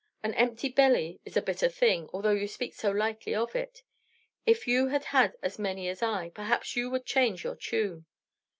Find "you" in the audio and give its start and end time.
2.31-2.47, 4.67-4.87, 6.75-6.89